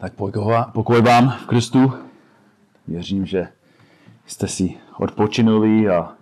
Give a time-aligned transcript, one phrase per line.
[0.00, 0.12] Tak
[0.72, 1.92] pokoj vám v Kristu.
[2.88, 3.48] Věřím, že
[4.26, 6.12] jste si odpočinuli a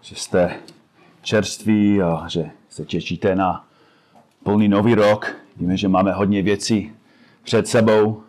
[0.00, 0.56] že jste
[1.22, 3.64] čerství a že se těšíte na
[4.42, 5.36] plný nový rok.
[5.56, 6.92] Víme, že máme hodně věcí
[7.42, 8.22] před sebou.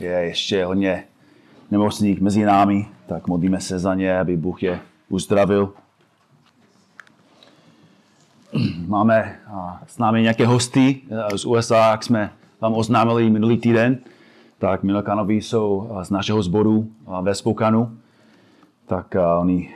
[0.00, 1.04] Je ještě hodně
[1.70, 5.74] nemocných mezi námi, tak modlíme se za ně, aby Bůh je uzdravil.
[8.86, 9.40] Máme
[9.86, 11.00] s námi nějaké hosty
[11.36, 13.98] z USA, jak jsme vám oznámili minulý týden,
[14.58, 16.88] tak Milokanovi jsou z našeho sboru
[17.22, 17.98] ve Spokanu.
[18.86, 19.74] Tak oni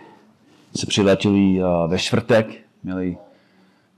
[0.77, 2.47] se přiletěli ve čtvrtek,
[2.83, 3.17] měli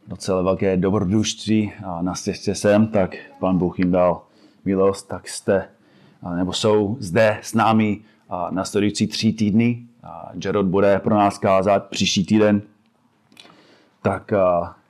[0.09, 4.23] docela velké dobrodružství na cestě sem, tak pan Bůh jim dal
[4.65, 5.69] milost, tak jste,
[6.37, 8.01] nebo jsou zde s námi
[8.51, 9.83] na studující tři týdny.
[10.35, 12.63] Gerard bude pro nás kázat příští týden.
[14.03, 14.33] Tak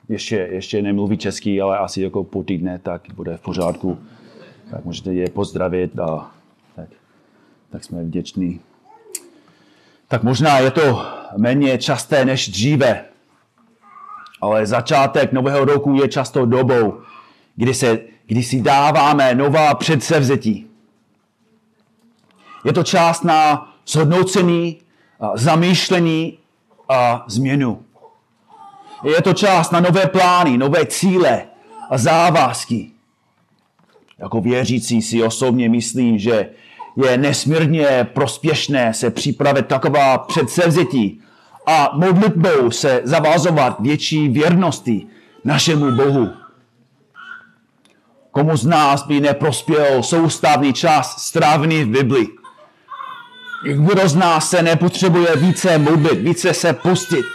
[0.09, 3.99] ještě, ještě nemluví česky, ale asi jako po týdne, tak bude v pořádku.
[4.71, 6.31] Tak můžete je pozdravit a
[6.75, 6.89] tak,
[7.69, 8.59] tak jsme vděční.
[10.07, 11.05] Tak možná je to
[11.37, 13.05] méně časté než dříve,
[14.41, 17.01] ale začátek nového roku je často dobou,
[17.55, 20.67] kdy, se, kdy si dáváme nová předsevzetí.
[22.65, 24.79] Je to čas na zhodnocení,
[25.35, 26.37] zamýšlení
[26.89, 27.83] a změnu.
[29.03, 31.41] Je to čas na nové plány, nové cíle
[31.89, 32.91] a závazky.
[34.19, 36.49] Jako věřící si osobně myslím, že
[37.05, 41.21] je nesmírně prospěšné se připravit taková předsevzetí
[41.67, 45.07] a modlitbou se zavázovat větší věrnosti
[45.43, 46.29] našemu Bohu.
[48.31, 52.27] Komu z nás by neprospěl soustavný čas strávený v Bibli?
[53.63, 57.25] Kdo z nás se nepotřebuje více modlit, více se pustit,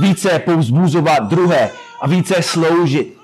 [0.00, 3.18] více povzbuzovat druhé a více sloužit?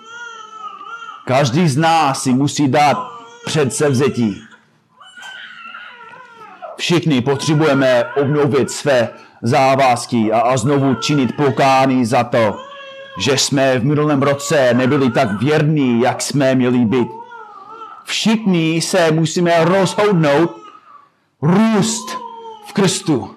[1.26, 2.98] Každý z nás si musí dát
[3.46, 4.42] předsevzetí.
[6.76, 9.08] Všichni potřebujeme obnovit své
[9.42, 12.60] závazky a, a znovu činit pokání za to,
[13.18, 17.08] že jsme v minulém roce nebyli tak věrní, jak jsme měli být.
[18.04, 20.56] Všichni se musíme rozhodnout
[21.42, 22.18] růst
[22.66, 23.33] v Kristu.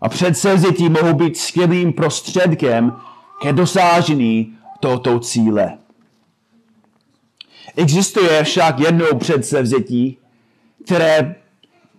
[0.00, 2.96] A předsevzetí mohou být skvělým prostředkem
[3.42, 5.78] ke dosážení tohoto cíle.
[7.76, 10.18] Existuje však jedno předsevzetí,
[10.84, 11.34] které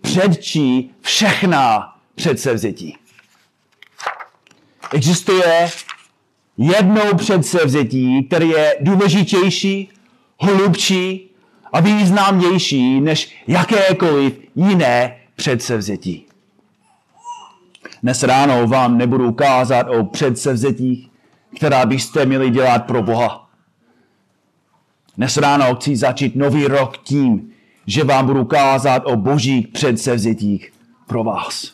[0.00, 2.96] předčí všechna předsevzetí.
[4.92, 5.70] Existuje
[6.58, 9.88] jednou předsevzetí, které je důležitější,
[10.40, 11.30] hlubší
[11.72, 16.26] a významnější než jakékoliv jiné předsevzetí.
[18.02, 21.10] Dnes ráno vám nebudu ukázat o předsevzetích,
[21.56, 23.50] která byste měli dělat pro Boha.
[25.16, 27.52] Dnes ráno chci začít nový rok tím,
[27.86, 30.72] že vám budu kázat o božích předsevzetích
[31.06, 31.72] pro vás.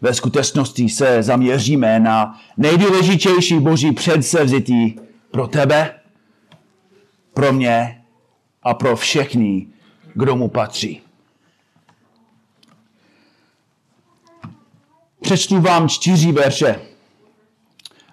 [0.00, 5.00] Ve skutečnosti se zaměříme na nejdůležitější boží předsevzetí
[5.30, 6.00] pro tebe,
[7.34, 8.02] pro mě
[8.62, 9.66] a pro všechny,
[10.14, 11.01] kdo mu patří.
[15.22, 16.80] Přečtu vám čtyři verše.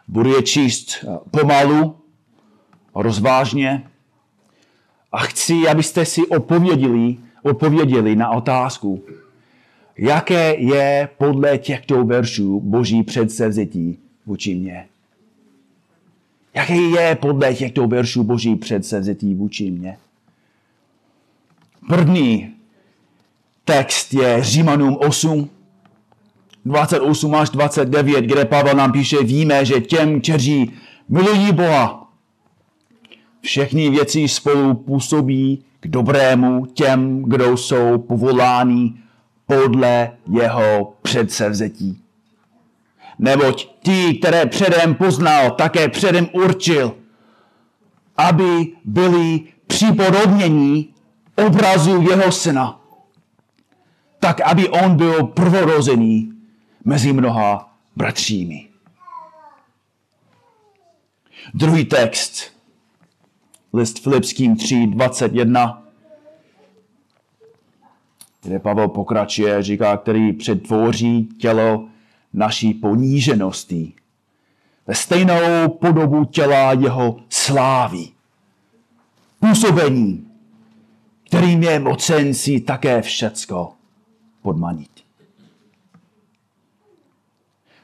[0.07, 1.95] Budu je číst pomalu,
[2.95, 3.89] rozvážně,
[5.11, 9.03] a chci, abyste si odpověděli, odpověděli na otázku,
[9.97, 14.87] jaké je podle těchto veršů boží předsevzetí vůči mně.
[16.53, 19.97] Jaké je podle těchto veršů boží předsevzetí vůči mně?
[21.87, 22.53] První
[23.65, 25.49] text je Římanům 8,
[26.65, 30.71] 28 až 29, kde Pavel nám píše, víme, že těm, kteří
[31.09, 32.09] milují Boha,
[33.41, 38.93] všechny věci spolu působí k dobrému těm, kdo jsou povoláni
[39.45, 42.01] podle jeho předsevzetí.
[43.19, 46.95] Neboť ti, které předem poznal, také předem určil,
[48.17, 50.93] aby byli připodobnění
[51.45, 52.81] obrazu jeho syna,
[54.19, 56.38] tak aby on byl prvorozený
[56.89, 58.69] mezi mnoha bratřími.
[61.53, 62.53] Druhý text
[63.73, 65.83] list Filipským 3, 21,
[68.41, 71.87] kde Pavel pokračuje, říká, který přetvoří tělo
[72.33, 73.93] naší poníženosti
[74.87, 78.07] ve stejnou podobu těla jeho slávy.
[79.39, 80.31] Působení,
[81.23, 83.73] kterým je mocen si také všecko
[84.41, 84.88] podmanit.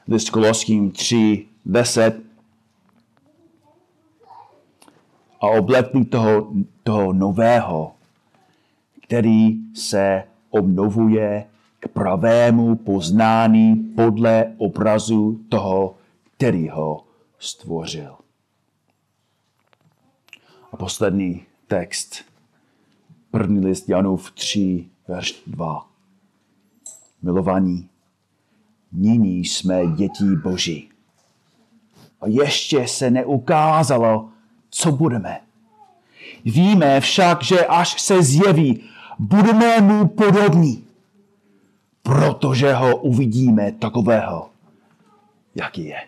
[0.08, 2.22] List Koloským 3, 10
[5.40, 7.92] a oblekli toho, toho nového,
[9.02, 11.46] který se obnovuje
[11.80, 15.94] k pravému poznání podle obrazu toho,
[16.36, 17.04] který ho
[17.38, 18.16] stvořil.
[20.72, 22.24] A poslední text.
[23.30, 25.90] První list Janův 3, verš 2.
[27.22, 27.88] Milovaní,
[28.96, 30.88] nyní jsme dětí Boží.
[32.20, 34.28] A ještě se neukázalo,
[34.70, 35.40] co budeme.
[36.44, 38.84] Víme však, že až se zjeví,
[39.18, 40.84] budeme mu podobní,
[42.02, 44.50] protože ho uvidíme takového,
[45.54, 46.00] jaký je.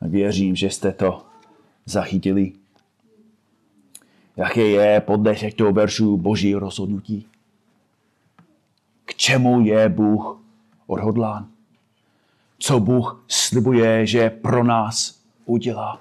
[0.00, 1.22] Věřím, že jste to
[1.86, 2.52] zachytili.
[4.36, 7.26] Jaké je podle těchto veršů boží rozhodnutí?
[9.04, 10.40] K čemu je Bůh
[10.86, 11.48] odhodlán?
[12.58, 16.00] Co Bůh slibuje, že pro nás udělá?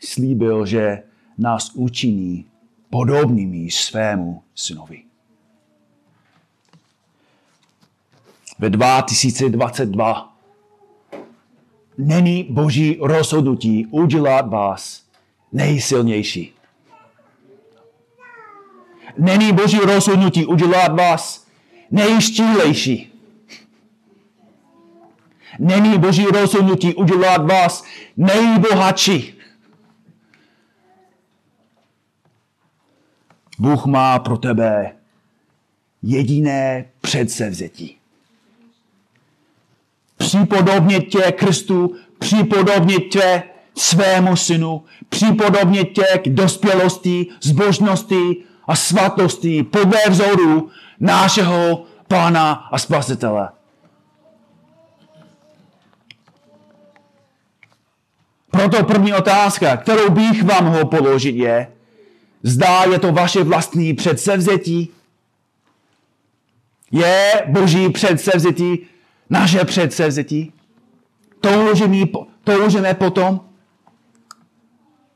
[0.00, 1.02] Slíbil, že
[1.38, 2.46] nás učiní
[2.90, 5.02] podobnými svému synovi.
[8.58, 10.36] Ve 2022
[11.98, 15.06] není boží rozhodnutí udělat vás
[15.52, 16.53] nejsilnější.
[19.18, 21.46] Není boží rozhodnutí udělat vás
[21.90, 23.12] nejštílejší.
[25.58, 27.84] Není boží rozhodnutí udělat vás
[28.16, 29.34] nejbohatší.
[33.58, 34.96] Bůh má pro tebe
[36.02, 37.96] jediné předsevzetí
[40.24, 43.42] připodobnit tě Kristu, připodobnit tě
[43.76, 50.70] svému synu, připodobnit tě k dospělosti, zbožnosti a svatosti podle vzoru
[51.00, 53.48] našeho Pána a Spasitele.
[58.50, 61.72] Proto první otázka, kterou bych vám mohl položit je,
[62.42, 64.90] zdá je to vaše vlastní předsevzetí?
[66.92, 68.86] Je boží předsevzetí
[69.30, 70.52] naše předsevzetí.
[71.40, 72.06] Toužíme,
[72.44, 73.40] toužíme potom,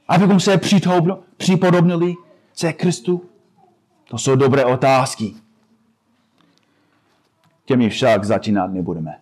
[0.09, 0.61] abychom se
[1.37, 2.15] připodobnili
[2.55, 3.29] se Kristu?
[4.09, 5.35] To jsou dobré otázky.
[7.65, 9.21] Těmi však začínat nebudeme.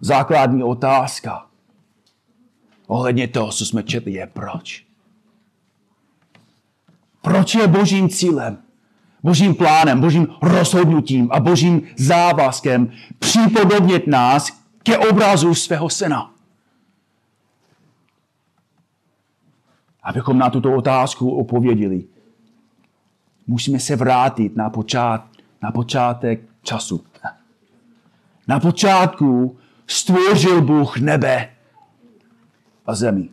[0.00, 1.46] Základní otázka
[2.86, 4.86] ohledně toho, co jsme četli, je proč.
[7.22, 8.66] Proč je božím cílem
[9.26, 14.52] božím plánem, božím rozhodnutím a božím závazkem připodobnit nás
[14.82, 16.30] ke obrazu svého syna.
[20.06, 22.04] Abychom na tuto otázku opověděli,
[23.46, 25.26] musíme se vrátit na, počát,
[25.62, 27.04] na počátek času.
[28.48, 31.50] Na počátku stvořil Bůh nebe
[32.86, 33.28] a zemi.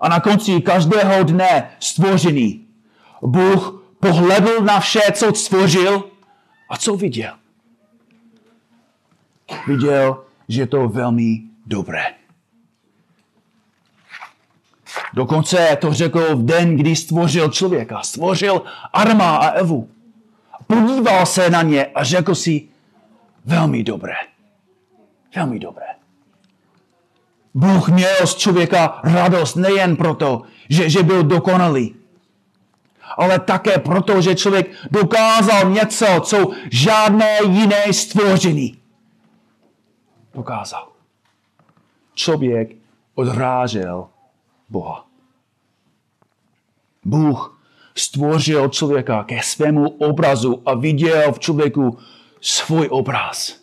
[0.00, 2.66] A na konci každého dne stvořený
[3.22, 6.10] Bůh pohledl na vše, co stvořil
[6.70, 7.34] a co viděl.
[9.66, 12.23] Viděl, že je to velmi dobré.
[15.14, 18.02] Dokonce to řekl v den, kdy stvořil člověka.
[18.02, 18.62] Stvořil
[18.92, 19.88] Arma a Evu.
[20.66, 22.68] Podíval se na ně a řekl si,
[23.44, 24.14] velmi dobré.
[25.36, 25.86] Velmi dobré.
[27.54, 31.94] Bůh měl z člověka radost nejen proto, že, že byl dokonalý,
[33.16, 38.84] ale také proto, že člověk dokázal něco, co žádné jiné stvoření
[40.34, 40.88] dokázal.
[42.14, 42.76] Člověk
[43.14, 44.08] odrážel
[44.68, 45.06] Boha.
[47.04, 47.60] Bůh
[47.94, 51.98] stvořil člověka ke svému obrazu a viděl v člověku
[52.40, 53.56] svůj obraz.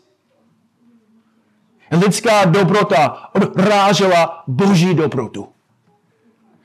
[1.91, 5.47] Lidská dobrota odrážela boží dobrotu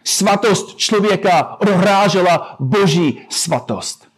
[0.07, 4.09] svatost člověka odhrážela boží svatost.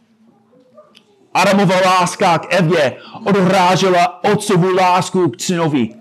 [1.35, 5.95] Adamova láska k Evě odhrážela otcovu lásku k synovi.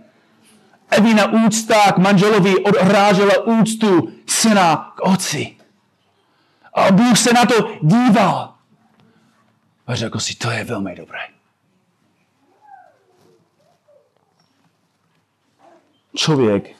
[0.89, 5.57] Evina úcta k manželovi odhrážela úctu syna k otci.
[6.73, 8.53] A Bůh se na to díval.
[9.87, 11.19] A řekl si, to je velmi dobré.
[16.15, 16.75] Člověk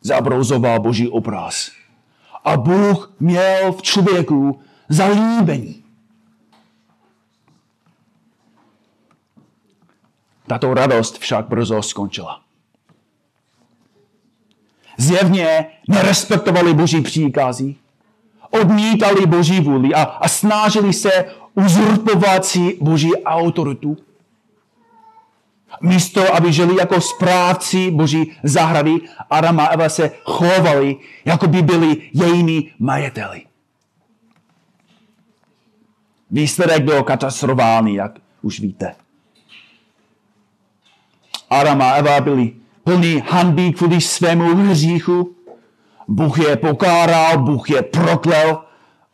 [0.00, 1.70] zabrouzoval boží obraz
[2.44, 5.84] a Bůh měl v člověku zalíbení.
[10.46, 12.45] Tato radost však brzo skončila.
[14.96, 17.74] Zjevně nerespektovali boží příkazy,
[18.50, 21.24] odmítali boží vůli a, a snažili se
[21.54, 23.96] uzurpovat si boží autoritu.
[25.80, 28.96] Místo, aby žili jako správci boží zahrady,
[29.30, 33.42] Adam a Eva se chovali, jako by byli jejími majeteli.
[36.30, 38.12] Výsledek byl katastrofální, jak
[38.42, 38.94] už víte.
[41.50, 42.54] Adam a Eva byli
[42.86, 45.36] plní hanbí kvůli svému hříchu.
[46.08, 48.58] Bůh je pokáral, Bůh je proklel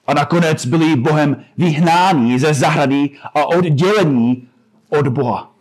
[0.07, 4.49] a nakonec byli Bohem vyhnáni ze zahrady a oddělení
[4.89, 5.53] od Boha.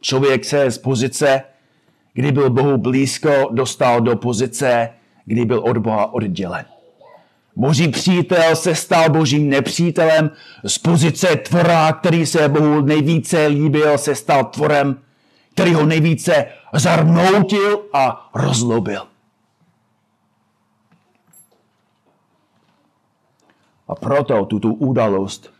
[0.00, 1.42] Člověk se z pozice,
[2.12, 4.90] kdy byl Bohu blízko, dostal do pozice,
[5.24, 6.64] kdy byl od Boha oddělen.
[7.56, 10.30] Boží přítel se stal božím nepřítelem.
[10.64, 15.03] Z pozice tvora, který se Bohu nejvíce líbil, se stal tvorem,
[15.54, 19.06] který ho nejvíce zarmoutil a rozlobil.
[23.88, 25.52] A proto tuto udalost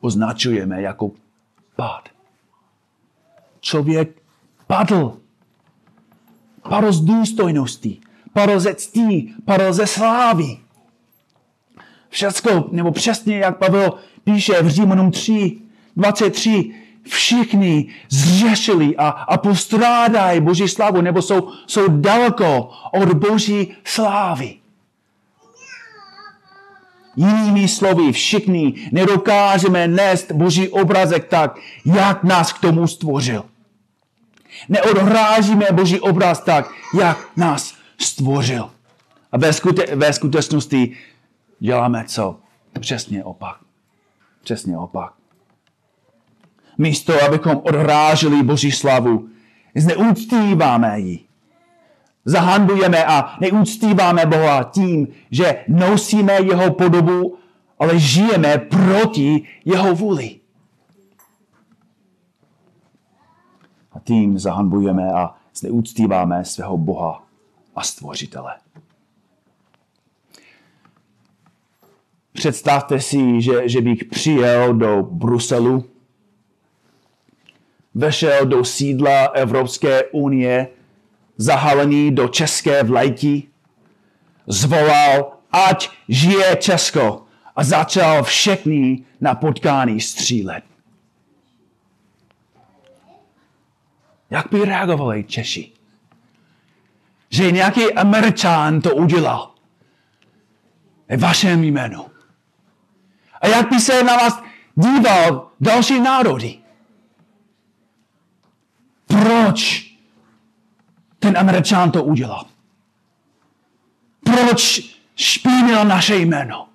[0.00, 1.10] označujeme jako
[1.76, 2.08] pád.
[3.60, 4.22] Člověk
[4.66, 5.16] padl.
[6.68, 8.00] Padl z důstojnosti,
[8.32, 10.58] padl ze ctí, padl ze slávy.
[12.08, 13.92] Všecko, nebo přesně jak Pavel
[14.24, 15.60] píše v Římanům 3,
[15.96, 24.56] 23, všichni zřešili a, a postrádají Boží slávu, nebo jsou, jsou daleko od Boží slávy.
[27.16, 33.44] Jinými slovy, všichni nedokážeme nést Boží obrazek tak, jak nás k tomu stvořil.
[34.68, 38.70] Neodhrážíme Boží obraz tak, jak nás stvořil.
[39.32, 40.96] A ve, skute- ve skutečnosti
[41.58, 42.38] děláme co?
[42.80, 43.56] Přesně opak.
[44.42, 45.19] Přesně opak.
[46.80, 49.28] Místo, abychom odráželi Boží slavu,
[49.74, 51.18] zneuctíváme ji.
[52.24, 57.36] Zahandujeme a neúctíváme Boha tím, že nosíme jeho podobu,
[57.78, 60.40] ale žijeme proti jeho vůli.
[63.92, 67.24] A tím zahanbujeme a zneúctíváme svého Boha
[67.76, 68.54] a stvořitele.
[72.32, 75.89] Představte si, že, že bych přijel do Bruselu,
[78.00, 80.68] vešel do sídla Evropské unie,
[81.36, 83.42] zahalený do české vlajky,
[84.46, 87.22] zvolal, ať žije Česko
[87.56, 90.64] a začal všechny na potkání střílet.
[94.30, 95.72] Jak by reagovali Češi?
[97.30, 99.54] Že nějaký Američan to udělal.
[101.08, 102.06] Ve vašem jménu.
[103.40, 104.42] A jak by se na vás
[104.74, 106.60] díval další národy?
[109.50, 109.94] Proč
[111.18, 112.46] ten Američan to udělal?
[114.24, 114.80] Proč
[115.16, 116.68] špínil naše jméno?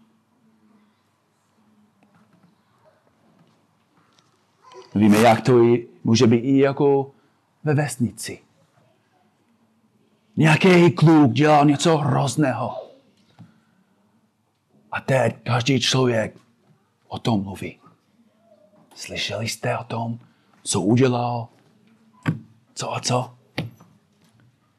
[4.95, 7.11] Víme, jak to i, může být i jako
[7.63, 8.41] ve vesnici.
[10.35, 12.91] Nějaký kluk dělal něco hrozného.
[14.91, 16.37] A teď každý člověk
[17.07, 17.79] o tom mluví.
[18.95, 20.19] Slyšeli jste o tom,
[20.63, 21.54] co udělal?
[22.75, 23.33] Co a co?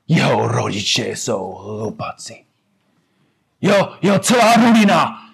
[0.08, 2.44] Jeho rodiče jsou hlupaci.
[3.60, 5.30] Jo, jo, celá rodina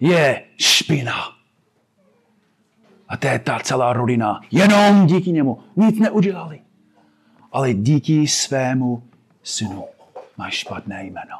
[0.00, 1.36] je špina.
[3.08, 4.40] A to je ta celá rodina.
[4.50, 5.62] Jenom díky němu.
[5.76, 6.60] Nic neudělali.
[7.52, 9.08] Ale díky svému
[9.42, 9.84] synu
[10.36, 11.38] má špatné jméno.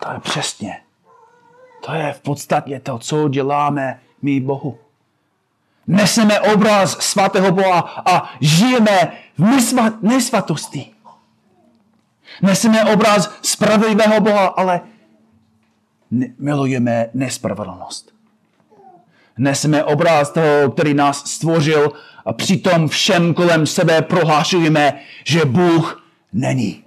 [0.00, 0.82] To je přesně
[1.86, 4.78] to je v podstatě to, co děláme my Bohu.
[5.86, 9.44] Neseme obraz svatého Boha a žijeme v
[10.02, 10.86] nesvatosti.
[12.42, 14.80] Neseme obraz spravedlivého Boha, ale
[16.38, 18.12] milujeme nespravedlnost.
[19.38, 21.92] Neseme obraz toho, který nás stvořil
[22.24, 26.84] a přitom všem kolem sebe prohlášujeme, že Bůh není.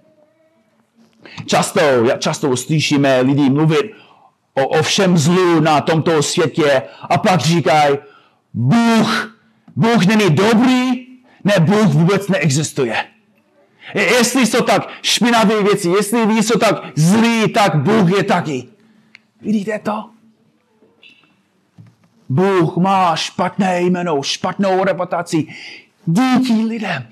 [1.46, 1.82] Často,
[2.18, 3.92] často slyšíme lidi mluvit
[4.54, 7.98] o, o všem zlu na tomto světě a pak říkají,
[8.57, 9.39] Bůh,
[9.75, 11.07] Bůh není dobrý,
[11.43, 12.95] ne, Bůh vůbec neexistuje.
[13.93, 18.67] Jestli jsou tak špinavé věci, jestli ví, jsou tak zlí, tak Bůh je taky.
[19.41, 20.09] Vidíte to?
[22.29, 25.47] Bůh má špatné jméno, špatnou reputaci
[26.05, 27.07] díky lidem.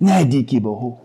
[0.00, 1.00] Ne díky Bohu.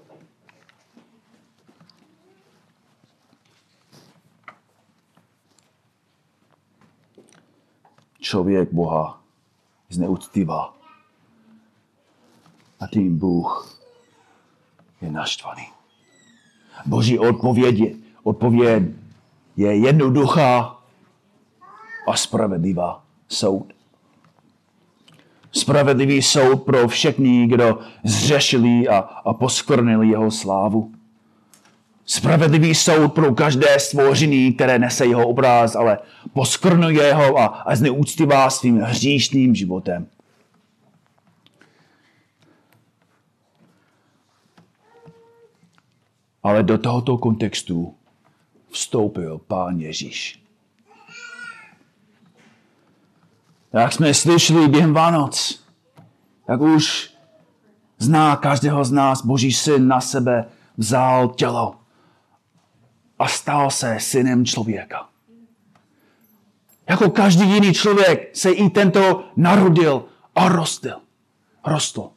[8.23, 9.21] Člověk Boha
[9.89, 10.73] zneuctívá.
[12.79, 13.79] A tím Bůh
[15.01, 15.67] je naštvaný.
[16.85, 18.83] Boží odpověď, odpověď
[19.57, 20.79] je jednoduchá.
[22.07, 23.73] a spravedlivá soud.
[25.51, 30.91] Spravedlivý soud pro všechny, kdo zřešili a, a poskvrnili jeho slávu.
[32.05, 35.99] Spravedlivý soud pro každé stvoření, které nese jeho obraz, ale
[36.33, 40.07] poskrnuje ho a, a zneúctivá svým hříšným životem.
[46.43, 47.95] Ale do tohoto kontextu
[48.69, 50.43] vstoupil Pán Ježíš.
[53.73, 55.63] Jak jsme slyšeli během Vánoc,
[56.49, 57.13] jak už
[57.99, 60.45] zná každého z nás Boží syn na sebe
[60.77, 61.82] vzal tělo
[63.23, 65.09] a stal se synem člověka.
[66.89, 71.01] Jako každý jiný člověk se i tento narodil a rostl.
[71.65, 72.11] Rostl.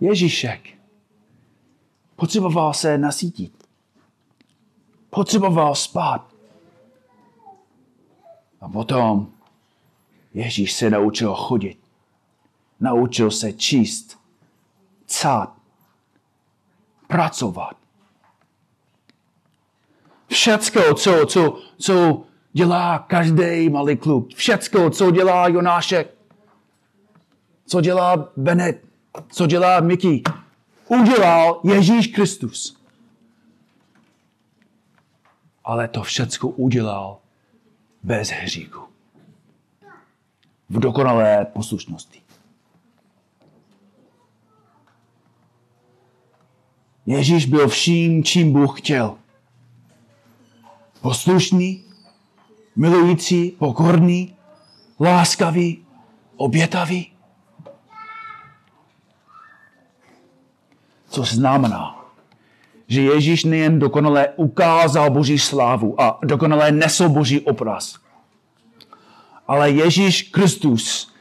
[0.00, 0.60] Ježíšek
[2.16, 3.68] potřeboval se nasítit.
[5.10, 6.34] Potřeboval spát.
[8.60, 9.32] A potom
[10.34, 11.78] Ježíš se naučil chodit.
[12.80, 14.18] Naučil se číst,
[15.06, 15.55] cát,
[17.06, 17.76] pracovat.
[20.28, 24.34] Všecko, co, co, co dělá každý malý kluk.
[24.34, 26.14] Všecko, co dělá Jonášek.
[27.66, 28.84] Co dělá Benet.
[29.32, 30.22] Co dělá Mickey.
[30.88, 32.80] Udělal Ježíš Kristus.
[35.64, 37.18] Ale to všecko udělal
[38.02, 38.82] bez hříchu.
[40.68, 42.25] V dokonalé poslušnosti.
[47.06, 49.14] Ježíš byl vším, čím Bůh chtěl.
[51.00, 51.84] Poslušný,
[52.76, 54.36] milující, pokorný,
[55.00, 55.86] láskavý,
[56.36, 57.12] obětavý.
[61.08, 62.04] Co znamená,
[62.86, 67.98] že Ježíš nejen dokonale ukázal Boží slávu a dokonale nesl Boží obraz,
[69.48, 71.12] ale Ježíš Kristus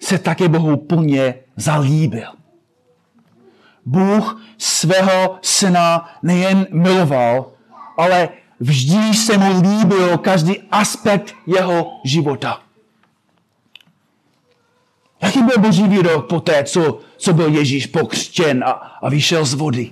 [0.00, 2.43] se také Bohu plně zalíbil.
[3.86, 7.52] Bůh svého syna nejen miloval,
[7.98, 8.28] ale
[8.60, 12.60] vždy se mu líbil každý aspekt jeho života.
[15.22, 19.54] Jaký byl boží výrok po té, co, co byl Ježíš pokřtěn a, a vyšel z
[19.54, 19.90] vody?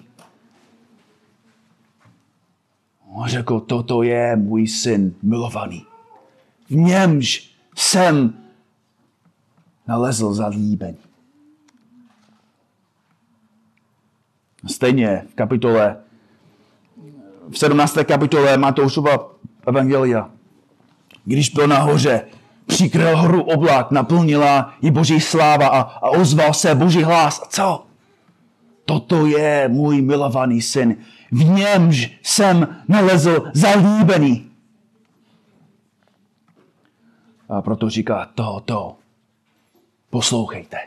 [3.14, 5.86] On řekl, toto je můj syn milovaný.
[6.68, 8.34] V němž jsem
[9.88, 10.98] nalezl zalíbení.
[14.66, 15.96] Stejně v kapitole,
[17.50, 17.98] v 17.
[18.04, 19.30] kapitole Matoušova
[19.66, 20.30] Evangelia,
[21.24, 22.24] když byl nahoře,
[22.66, 27.42] přikryl horu oblak, naplnila ji boží sláva a, a ozval se boží hlas.
[27.42, 27.86] A co?
[28.84, 30.96] Toto je můj milovaný syn,
[31.32, 34.50] v němž jsem nalezl zalíbený.
[37.48, 38.96] A proto říká toto.
[40.10, 40.78] Poslouchejte.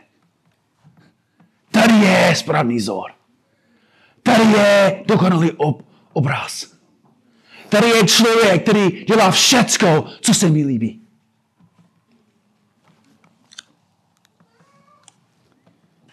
[1.70, 3.15] Tady je správný zor.
[4.26, 6.66] Tady je dokonalý ob, obraz.
[7.68, 11.00] Tady je člověk, který dělá všecko, co se mi líbí.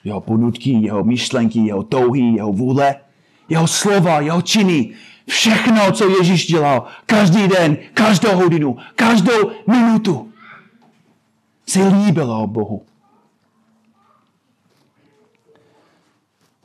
[0.03, 2.95] Jeho ponutky, jeho myšlenky, jeho touhy, jeho vůle,
[3.49, 4.93] jeho slova, jeho činy,
[5.29, 10.31] všechno, co Ježíš dělal, každý den, každou hodinu, každou minutu,
[11.67, 12.85] se líbilo Bohu.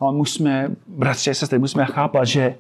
[0.00, 2.54] Ale musíme, bratři a sestry, musíme chápat, že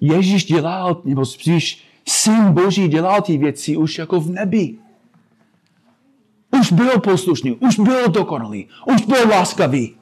[0.00, 4.78] Ježíš dělal, nebo spíš Syn Boží dělal ty věci už jako v nebi.
[6.60, 9.96] Už byl poslušný, už byl dokonalý, už byl láskavý,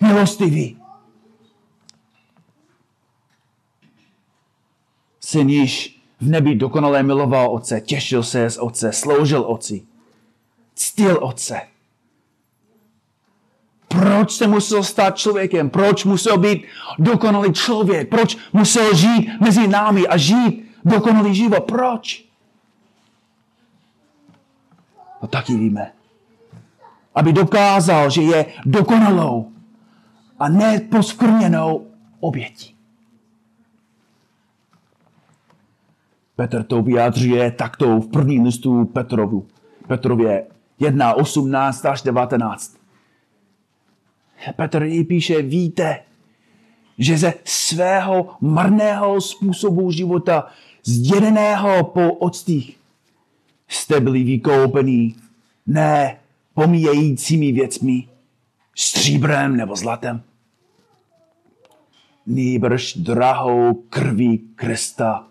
[0.00, 0.78] milostivý.
[5.20, 9.86] Syn již v nebi dokonale miloval Otce, těšil se z Otce, sloužil Otci,
[10.74, 11.60] ctil Otce.
[13.88, 15.70] Proč se musel stát člověkem?
[15.70, 16.64] Proč musel být
[16.98, 18.08] dokonalý člověk?
[18.08, 21.64] Proč musel žít mezi námi a žít dokonalý život?
[21.64, 22.24] Proč?
[25.22, 25.92] No taky víme.
[27.14, 29.52] Aby dokázal, že je dokonalou
[30.38, 31.86] a neposkvrněnou
[32.20, 32.76] obětí.
[36.36, 39.46] Petr to vyjádřuje takto v prvním listu Petrovu.
[39.86, 40.46] Petrově
[40.78, 42.75] 1, 18 až 19.
[44.56, 46.02] Petr jí píše, víte,
[46.98, 50.46] že ze svého marného způsobu života,
[50.84, 52.78] zdědeného po octích,
[53.68, 55.16] jste byli vykoupení
[55.66, 56.18] ne
[56.54, 58.08] pomíjejícími věcmi,
[58.76, 60.22] stříbrem nebo zlatem,
[62.26, 65.26] nýbrž drahou krví Krista,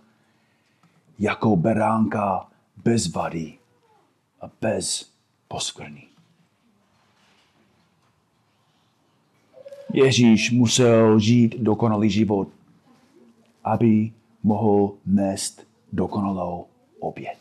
[1.19, 2.47] jako beránka
[2.83, 3.53] bez vady
[4.41, 5.09] a bez
[5.47, 6.14] poskvrny.
[9.95, 12.47] Ježíš musel žít dokonalý život,
[13.63, 14.11] aby
[14.43, 16.65] mohl nést dokonalou
[16.99, 17.37] oběd.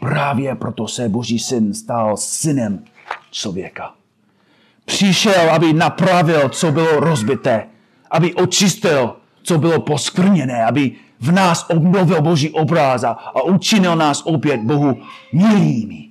[0.00, 2.84] Právě proto se Boží syn stal synem
[3.30, 3.94] člověka.
[4.84, 7.66] Přišel, aby napravil, co bylo rozbité,
[8.10, 14.60] aby očistil, co bylo poskvrněné, aby v nás obnovil Boží obráz a učinil nás opět
[14.60, 16.09] Bohu milými.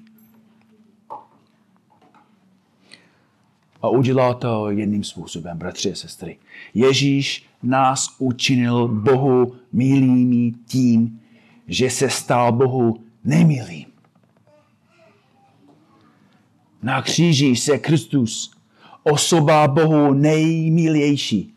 [3.82, 6.38] A udělal to jedním způsobem, bratři a sestry.
[6.74, 11.22] Ježíš nás učinil Bohu milými tím,
[11.68, 13.86] že se stal Bohu nemilým.
[16.84, 18.52] Na kříži se Kristus,
[19.04, 21.54] osoba Bohu nejmilější,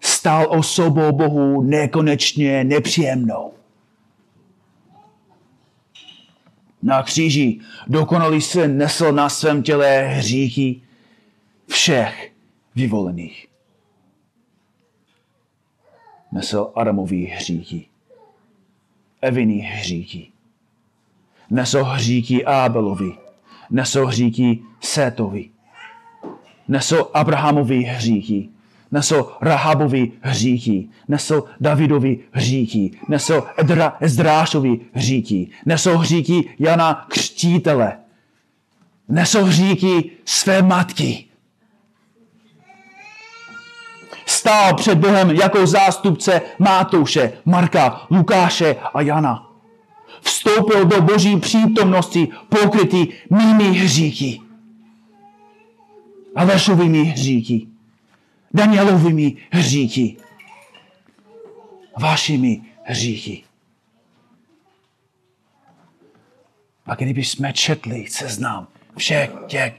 [0.00, 3.52] stal osobou Bohu nekonečně nepříjemnou.
[6.82, 10.80] Na kříži dokonalý syn nesl na svém těle hříchy
[11.68, 12.32] všech
[12.74, 13.46] vyvolených.
[16.32, 17.86] Nesl Adamový hříchy,
[19.20, 20.32] Eviny hříchy,
[21.50, 23.12] nesl hříchy Ábelovi,
[23.70, 25.50] nesl hříchy Sétovi,
[26.68, 28.48] nesl Abrahamovi hříchy,
[28.90, 37.98] nesl Rahabovi hříchy, nesl Davidovi hříchy, nesl Edra, Ezdrášovi hříchy, nesl hříchy Jana Křtítele,
[39.08, 41.24] nesl hříchy své matky,
[44.44, 49.50] stál před Bohem jako zástupce Mátouše, Marka, Lukáše a Jana.
[50.20, 54.40] Vstoupil do boží přítomnosti pokrytý mými hříchy.
[56.36, 57.66] Alešovými hříchy.
[58.54, 60.16] Danielovými hříchy.
[62.00, 63.44] Vašimi hříchy.
[66.86, 69.74] A kdyby jsme četli seznam všech těch,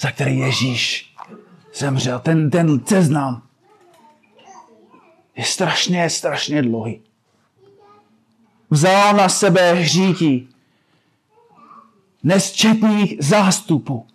[0.00, 1.14] za který Ježíš
[1.74, 3.49] zemřel, ten, ten seznam
[5.40, 7.00] je strašně, strašně dlouhý.
[8.70, 10.46] Vzal na sebe hříchy
[12.22, 14.06] nesčetných zástupů.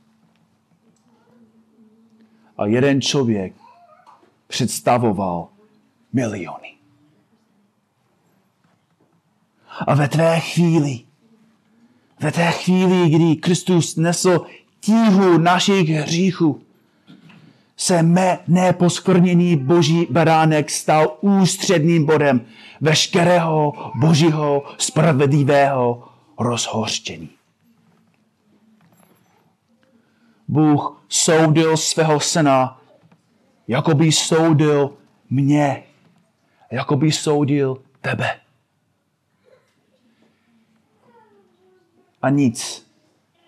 [2.57, 3.53] A jeden člověk
[4.47, 5.47] představoval
[6.13, 6.77] miliony.
[9.87, 10.99] A ve tvé chvíli,
[12.19, 14.45] ve té chvíli, kdy Kristus nesl
[14.79, 16.64] tíhu našich hříchů,
[17.77, 22.45] se mé neposkvrněný boží beránek stal ústředným bodem
[22.81, 26.07] veškerého božího spravedlivého
[26.39, 27.29] rozhořčení.
[30.47, 32.81] Bůh soudil svého syna,
[33.67, 34.97] jako by soudil
[35.29, 35.83] mě,
[36.71, 38.39] jako by soudil tebe.
[42.21, 42.87] A nic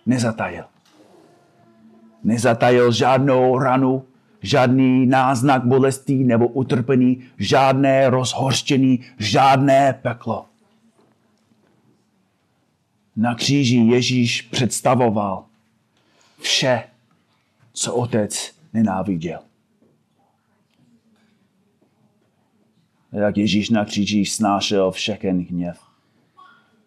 [0.06, 0.64] nezatajil.
[2.24, 4.07] Nezatajil žádnou ranu,
[4.42, 10.46] žádný náznak bolestí nebo utrpení, žádné rozhořčení, žádné peklo.
[13.16, 15.44] Na kříži Ježíš představoval
[16.40, 16.84] vše,
[17.72, 19.40] co otec nenáviděl.
[23.12, 25.80] Jak Ježíš na kříži snášel všechen hněv,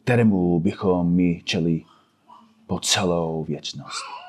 [0.04, 1.84] kterému bychom my čeli
[2.68, 4.21] po celou věčnost.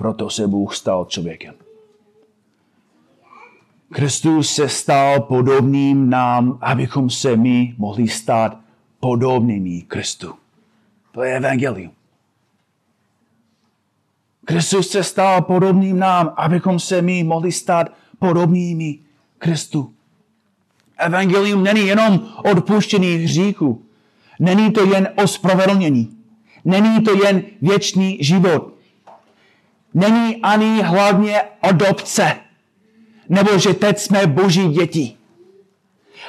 [0.00, 1.54] Proto se Bůh stal člověkem.
[3.92, 8.58] Kristus se stal podobným nám, abychom se my mohli stát
[9.00, 10.34] podobnými Kristu.
[11.12, 11.92] To je evangelium.
[14.44, 18.98] Kristus se stal podobným nám, abychom se my mohli stát podobnými
[19.38, 19.92] Kristu.
[20.98, 23.84] Evangelium není jenom odpuštění hříchu.
[24.38, 26.16] Není to jen ospravedlnění.
[26.64, 28.79] Není to jen věčný život
[29.94, 32.36] není ani hlavně adopce,
[33.28, 35.16] nebo že teď jsme boží děti.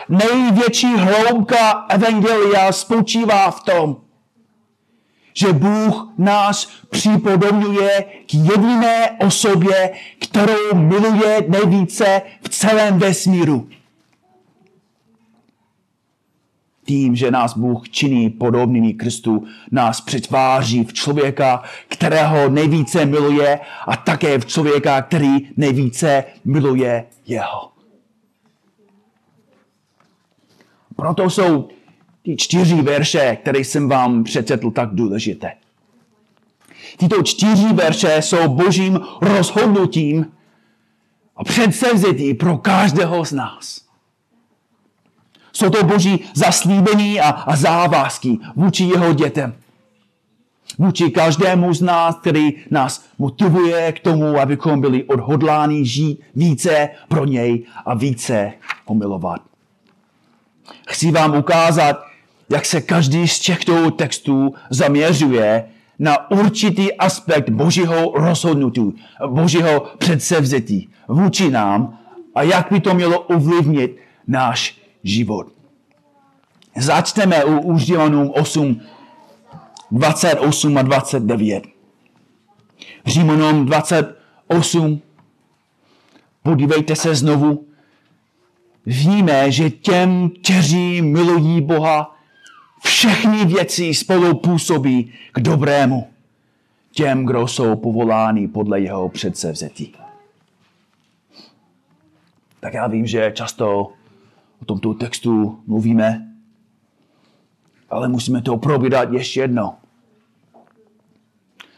[0.10, 3.97] Největší hloubka Evangelia spočívá v tom,
[5.34, 13.69] že Bůh nás připodobňuje k jediné osobě, kterou miluje nejvíce v celém vesmíru
[16.91, 23.97] tím, že nás Bůh činí podobnými Kristu, nás přetváří v člověka, kterého nejvíce miluje a
[23.97, 27.71] také v člověka, který nejvíce miluje jeho.
[30.95, 31.69] Proto jsou
[32.23, 35.51] ty čtyři verše, které jsem vám přečetl, tak důležité.
[36.97, 40.25] Tyto čtyři verše jsou božím rozhodnutím
[41.36, 43.90] a předsevzetí pro každého z nás.
[45.62, 49.54] Jsou to boží zaslíbení a, a závazky vůči jeho dětem.
[50.78, 57.26] Vůči každému z nás, který nás motivuje k tomu, abychom byli odhodláni žít více pro
[57.26, 58.52] něj a více
[58.86, 59.41] omilovat.
[60.88, 62.04] Chci vám ukázat,
[62.50, 65.65] jak se každý z těchto textů zaměřuje
[66.00, 68.95] na určitý aspekt božího rozhodnutí,
[69.28, 72.00] božího předsevzetí vůči nám
[72.36, 73.97] a jak by to mělo ovlivnit
[74.28, 75.47] náš život.
[76.77, 78.81] Začneme u, u 8,
[79.91, 81.63] 28 a 29.
[83.05, 85.01] Římanům 28.
[86.43, 87.65] Podívejte se znovu.
[88.85, 92.15] Víme, že těm, kteří milují Boha,
[92.83, 96.07] všechny věci spolu působí k dobrému.
[96.91, 99.95] Těm, kdo jsou povoláni podle jeho předsevzetí.
[102.59, 103.91] Tak já vím, že často
[104.62, 106.28] o tomto textu mluvíme,
[107.89, 109.78] ale musíme to probírat ještě jedno.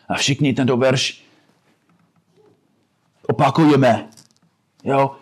[0.10, 1.24] A všichni tento verš
[3.28, 4.10] opakujeme.
[4.84, 5.16] Jo?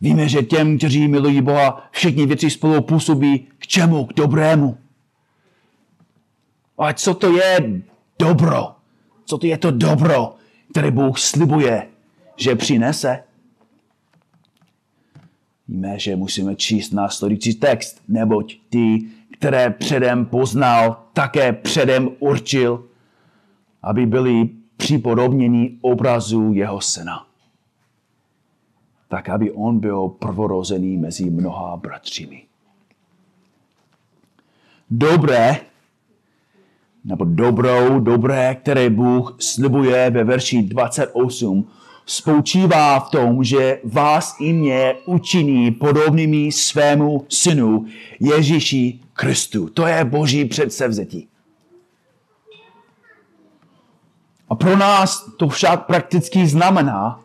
[0.00, 4.06] Víme, že těm, kteří milují Boha, všechny věci spolu působí k čemu?
[4.06, 4.78] K dobrému.
[6.78, 7.82] Ale co to je
[8.18, 8.74] dobro?
[9.24, 10.34] Co to je to dobro,
[10.70, 11.88] které Bůh slibuje,
[12.36, 13.22] že přinese?
[15.70, 18.98] Víme, že musíme číst následující text, neboť ty,
[19.32, 22.84] které předem poznal, také předem určil,
[23.82, 27.26] aby byli připodobněni obrazu jeho syna.
[29.08, 32.42] Tak, aby on byl prvorozený mezi mnoha bratřími.
[34.90, 35.56] Dobré,
[37.04, 41.68] nebo dobrou, dobré, které Bůh slibuje ve verši 28,
[42.10, 47.86] spočívá v tom, že vás i mě učiní podobnými svému synu
[48.20, 49.68] Ježíši Kristu.
[49.68, 51.28] To je boží předsevzetí.
[54.48, 57.20] A pro nás to však prakticky znamená,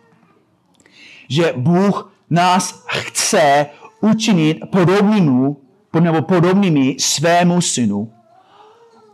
[1.30, 3.66] že Bůh nás chce
[4.02, 5.56] učinit podobnými,
[6.00, 8.12] nebo podobnými svému synu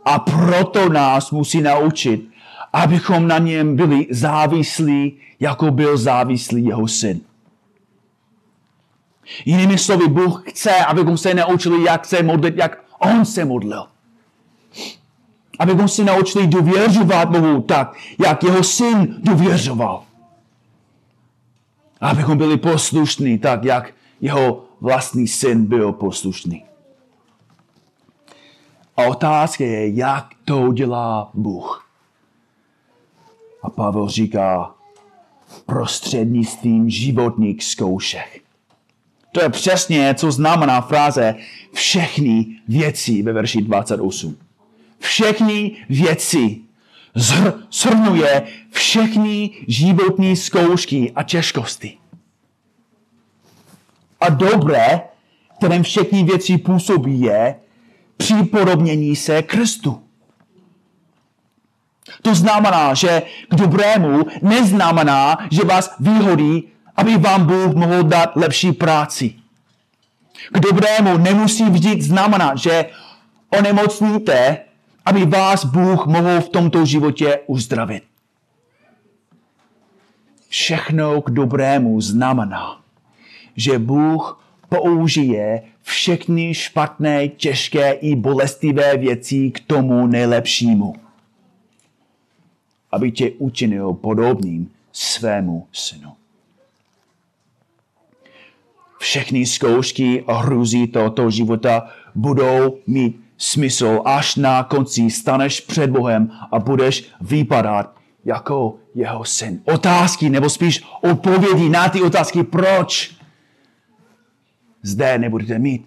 [0.04, 2.31] a proto nás musí naučit,
[2.72, 7.20] abychom na něm byli závislí, jako byl závislý jeho syn.
[9.44, 13.86] Jinými slovy, Bůh chce, abychom se naučili, jak se modlit, jak on se modlil.
[15.58, 20.04] Abychom se naučili důvěřovat Bohu tak, jak jeho syn důvěřoval.
[22.00, 26.64] Abychom byli poslušní tak, jak jeho vlastní syn byl poslušný.
[28.96, 31.91] A otázka je, jak to dělá Bůh.
[33.62, 34.74] A Pavel říká,
[35.66, 38.42] prostřednictvím životních zkoušek.
[39.32, 41.34] To je přesně, co znamená fráze
[41.72, 44.36] všechny věci ve verši 28.
[44.98, 46.58] Všechny věci
[47.70, 51.98] zhrnuje všechny životní zkoušky a těžkosti.
[54.20, 55.00] A dobré,
[55.56, 57.54] kterém všechny věci působí, je
[58.16, 60.02] připodobnění se Kristu.
[62.22, 68.72] To znamená, že k dobrému neznamená, že vás výhodí, aby vám Bůh mohl dát lepší
[68.72, 69.34] práci.
[70.52, 72.86] K dobrému nemusí vždy znamenat, že
[73.50, 74.58] onemocníte,
[75.06, 78.02] aby vás Bůh mohl v tomto životě uzdravit.
[80.48, 82.80] Všechno k dobrému znamená,
[83.56, 91.01] že Bůh použije všechny špatné, těžké i bolestivé věci k tomu nejlepšímu
[92.92, 96.12] aby tě učinil podobným svému synu.
[98.98, 106.30] Všechny zkoušky a hrůzy tohoto života budou mít smysl, až na konci staneš před Bohem
[106.52, 109.60] a budeš vypadat jako jeho syn.
[109.64, 113.16] Otázky, nebo spíš odpovědi na ty otázky, proč
[114.82, 115.86] zde nebudete mít.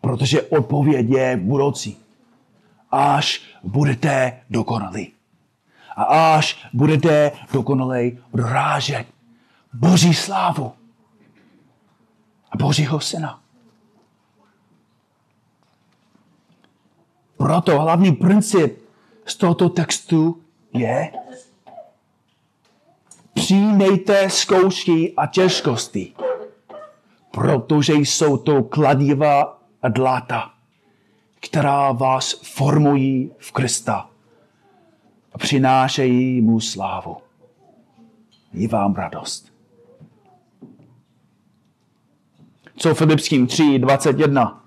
[0.00, 2.03] Protože odpověď je budoucí
[2.94, 5.12] až budete dokonalí.
[5.96, 6.02] A
[6.36, 9.06] až budete dokonalej odrážet
[9.72, 10.72] Boží slávu
[12.50, 13.40] a Božího syna.
[17.36, 18.78] Proto hlavní princip
[19.26, 21.12] z tohoto textu je
[23.34, 26.14] přijmejte zkoušky a těžkosti,
[27.30, 30.53] protože jsou to kladiva a dláta
[31.44, 34.10] která vás formují v Krista
[35.32, 37.16] a přinášejí mu slávu.
[38.52, 39.52] i vám radost.
[42.76, 44.64] Co Filipským 3, 21?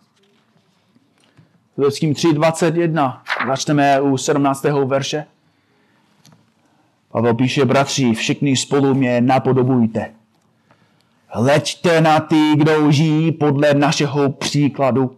[1.76, 3.24] Filipským 3, 21.
[3.48, 4.64] Začneme u 17.
[4.86, 5.26] verše.
[7.12, 10.14] Pavel píše, bratři, všichni spolu mě napodobujte.
[11.28, 15.18] Hleďte na ty, kdo žijí podle našeho příkladu,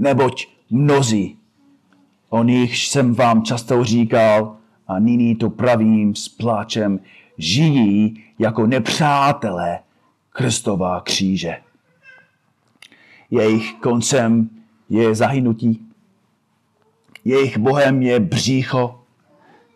[0.00, 1.36] neboť mnozí,
[2.28, 4.56] o nich jsem vám často říkal
[4.88, 7.00] a nyní to pravím s pláčem,
[7.38, 9.78] žijí jako nepřátelé
[10.30, 11.56] Kristova kříže.
[13.30, 14.50] Jejich koncem
[14.88, 15.86] je zahynutí.
[17.24, 19.00] Jejich bohem je břícho,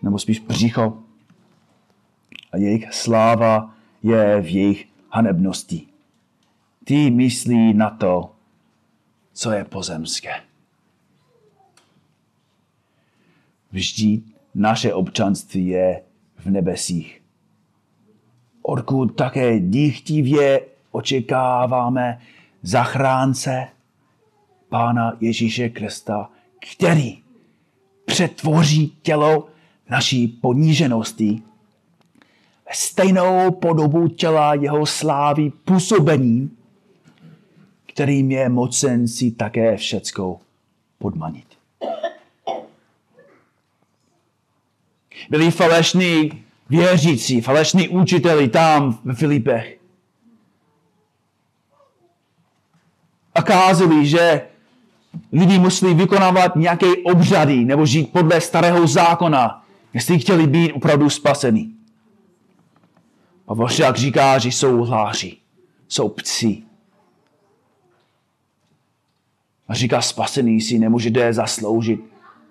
[0.02, 0.98] nebo spíš břícho.
[2.52, 5.86] A jejich sláva je v jejich hanebnosti.
[6.84, 8.33] Ty myslí na to,
[9.34, 10.30] co je pozemské.
[13.72, 14.20] Vždy
[14.54, 16.02] naše občanství je
[16.36, 17.22] v nebesích.
[18.62, 22.20] Odkud také díchtivě očekáváme
[22.62, 23.68] zachránce
[24.68, 26.30] Pána Ježíše Krista,
[26.72, 27.18] který
[28.04, 29.48] přetvoří tělo
[29.90, 31.42] naší poníženosti
[32.72, 36.56] stejnou podobu těla jeho slávy působením,
[37.94, 40.40] kterým je mocen si také všeckou
[40.98, 41.46] podmanit.
[45.30, 49.78] Byli falešní věřící, falešní učiteli tam v Filipech.
[53.34, 54.42] A kázali, že
[55.32, 61.74] lidi museli vykonávat nějaké obřady nebo žít podle starého zákona, jestli chtěli být opravdu spasení.
[63.48, 65.36] A však říká, že jsou hláři,
[65.88, 66.62] jsou pci.
[69.68, 72.00] A říká, spasený si nemůžete zasloužit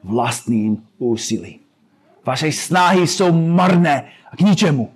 [0.04, 1.60] vlastním úsilím.
[2.26, 4.94] Vaše snahy jsou marné a k ničemu.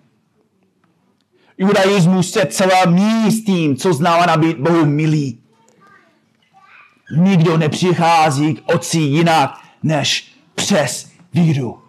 [1.58, 5.40] Judaismus se celá míjí s tím, co znamená být Bohu milý.
[7.18, 9.52] Nikdo nepřichází k Otci jinak,
[9.84, 11.82] než přes víru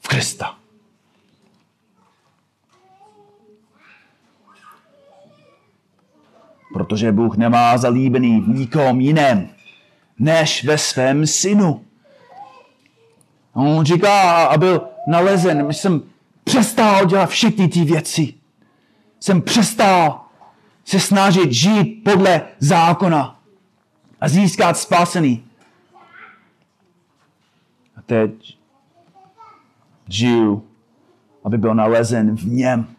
[0.00, 0.63] v Krista.
[6.74, 9.48] Protože Bůh nemá zalíbený v nikom jiném,
[10.18, 11.84] než ve svém synu.
[13.52, 16.02] On říká a byl nalezen, jsem
[16.44, 18.34] přestal dělat všechny ty věci.
[19.20, 20.20] Jsem přestal
[20.84, 23.40] se snažit žít podle zákona
[24.20, 25.44] a získat spásený.
[27.96, 28.58] A teď
[30.08, 30.64] žiju,
[31.44, 32.93] aby byl nalezen v něm.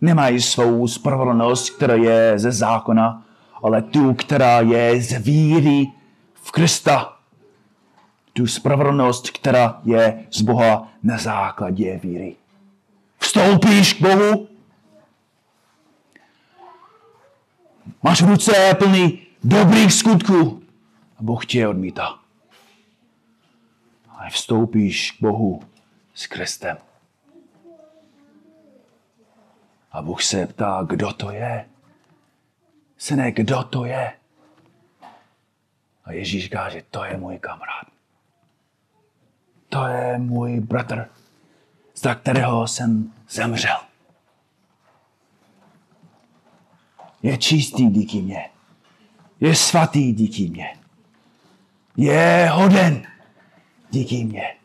[0.00, 3.26] Nemají svou spravedlnost, která je ze zákona,
[3.62, 5.86] ale tu, která je z víry
[6.34, 7.16] v Krista.
[8.32, 12.36] Tu spravedlnost, která je z Boha na základě víry.
[13.18, 14.48] Vstoupíš k Bohu,
[18.02, 20.62] máš ruce plný dobrých skutků.
[21.18, 22.18] A Bůh tě odmítá.
[24.08, 25.62] Ale vstoupíš k Bohu
[26.14, 26.76] s Kristem.
[29.92, 31.68] A Bůh se ptá, kdo to je.
[32.98, 34.12] Syne, kdo to je?
[36.04, 37.86] A Ježíš říká, že to je můj kamarád.
[39.68, 41.08] To je můj bratr,
[41.94, 43.78] za kterého jsem zemřel.
[47.22, 48.50] Je čistý díky mně
[49.40, 50.76] je svatý díky mně.
[51.96, 53.06] Je hoden
[53.90, 54.56] díky mně.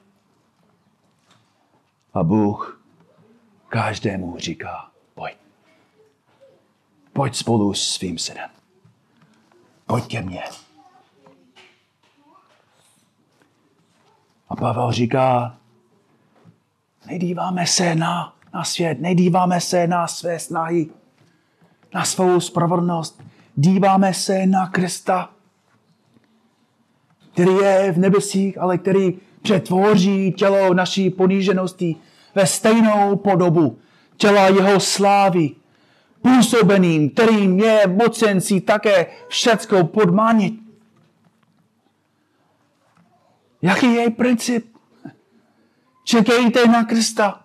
[2.13, 2.81] A Bůh
[3.69, 4.91] každému říká,
[7.15, 7.35] pojď.
[7.35, 8.49] Spolu s svým synem.
[9.85, 10.43] Pojď ke mně.
[14.49, 15.57] A Pavel říká,
[17.07, 20.89] nedíváme se na, na svět, nedíváme se na své snahy,
[21.93, 23.23] na svou spravedlnost,
[23.55, 25.29] díváme se na Krista,
[27.33, 31.95] který je v nebesích, ale který přetvoří tělo naší poníženosti
[32.35, 33.77] ve stejnou podobu
[34.17, 35.51] těla jeho slávy,
[36.25, 40.53] působeným, kterým je mocen si také všecko podmanit.
[43.61, 44.75] Jaký je princip?
[46.03, 47.41] Čekejte na Krista.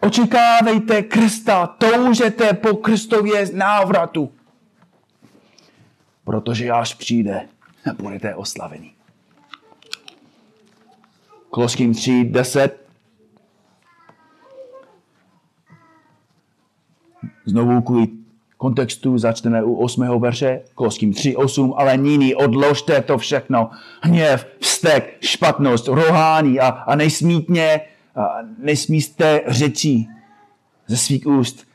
[0.00, 4.32] Očekávejte Krista, toužete po Kristově návratu.
[6.24, 7.48] Protože až přijde,
[8.02, 8.92] budete oslaveni.
[11.50, 12.85] Koloským 3, 10.
[17.46, 18.08] Znovu kvůli
[18.56, 20.20] kontextu začneme u 8.
[20.20, 23.70] verše, Koloským 3, 8, ale nyní odložte to všechno.
[24.02, 27.80] Hněv, vztek, špatnost, rohání a, a nejsmítně
[28.58, 30.08] nesmíste řečí
[30.86, 31.66] ze svých úst.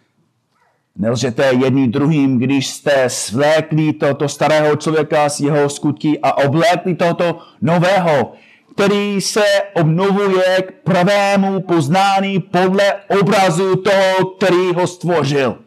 [0.95, 7.39] Nelžete jedný druhým, když jste svlékli tohoto starého člověka z jeho skutky a oblékli tohoto
[7.61, 8.33] nového,
[8.73, 9.43] který se
[9.73, 15.57] obnovuje k pravému poznání podle obrazu toho, který ho stvořil.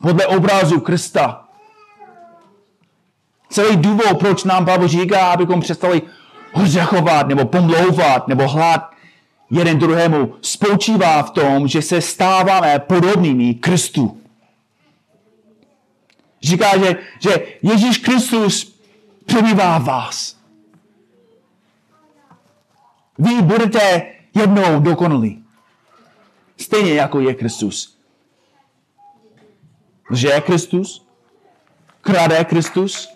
[0.00, 1.44] Podle obrazu Krista.
[3.50, 6.02] Celý důvod, proč nám Pavel říká, abychom přestali
[6.52, 8.90] hřechovat, nebo pomlouvat, nebo hlad
[9.50, 14.20] jeden druhému, spočívá v tom, že se stáváme podobnými Kristu.
[16.42, 18.80] Říká, že, že Ježíš Kristus
[19.26, 20.36] přebývá v vás.
[23.18, 24.02] Vy budete
[24.34, 25.44] jednou dokonalí.
[26.56, 27.99] Stejně jako je Kristus.
[30.10, 31.06] Že je Kristus?
[32.00, 33.08] Krade Kristus?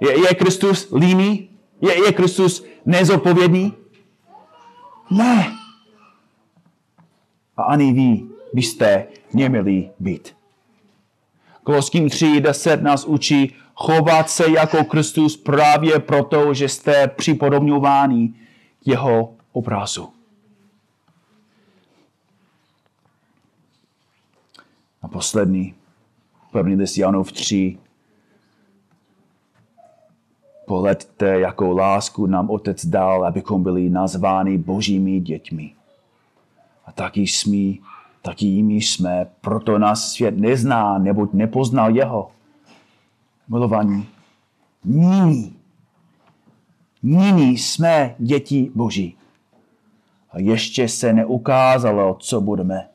[0.00, 1.50] Je, je Kristus líný?
[1.80, 3.72] Je, je Kristus nezodpovědný?
[5.10, 5.52] Ne.
[7.56, 10.34] A ani vy byste neměli být.
[11.64, 18.34] Koloským 3, 10 nás učí chovat se jako Kristus právě proto, že jste připodobňováni
[18.84, 20.17] jeho obrazu.
[25.02, 25.74] A poslední,
[26.52, 27.78] první list Janov 3.
[30.66, 35.74] Pohledte, jakou lásku nám Otec dal, abychom byli nazváni božími dětmi.
[36.86, 37.74] A taky jsme,
[38.22, 42.30] taky jimi jsme, proto nás svět nezná, neboť nepoznal jeho.
[43.48, 44.06] Milovaní,
[44.84, 45.58] nyní
[47.02, 49.16] Nyní jsme děti Boží.
[50.30, 52.88] A ještě se neukázalo, co budeme.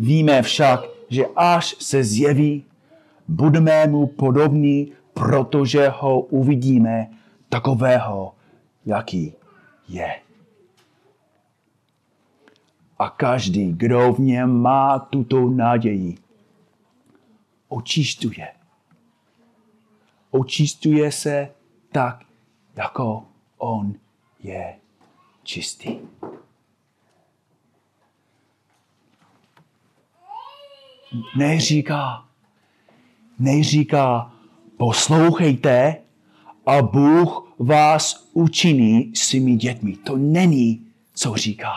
[0.00, 2.64] Víme však, že až se zjeví,
[3.28, 7.10] budeme mu podobní, protože ho uvidíme
[7.48, 8.34] takového,
[8.86, 9.32] jaký
[9.88, 10.20] je.
[12.98, 16.18] A každý, kdo v něm má tuto naději,
[17.68, 18.48] očišťuje.
[20.30, 21.50] Očišťuje se
[21.92, 22.24] tak,
[22.76, 23.24] jako
[23.58, 23.94] on
[24.42, 24.74] je
[25.42, 25.98] čistý.
[31.36, 32.24] Neříká,
[33.38, 34.32] neříká,
[34.76, 35.96] poslouchejte
[36.66, 39.96] a Bůh vás učiní svými dětmi.
[39.96, 41.72] To není, co říká.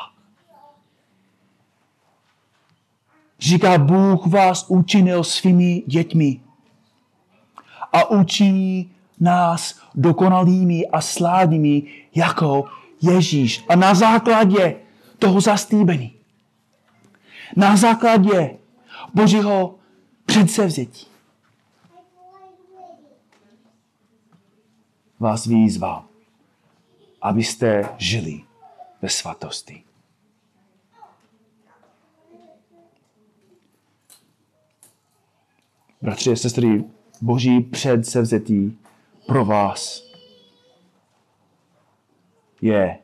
[3.40, 6.40] Říká, Bůh vás učinil svými dětmi
[7.94, 11.84] a učí nás dokonalými a sládnými
[12.16, 12.66] jako
[13.02, 13.64] Ježíš.
[13.70, 14.76] A na základě
[15.20, 16.14] toho zastýbení,
[17.56, 18.58] na základě
[19.16, 19.76] Božího
[20.26, 21.08] předsevzetí,
[25.20, 26.06] vás výzval,
[27.22, 28.44] abyste žili
[29.02, 29.84] ve svatosti.
[36.02, 36.84] Bratři a sestry,
[37.22, 38.78] Boží předsevzetí
[39.28, 40.04] pro vás
[42.62, 43.00] je,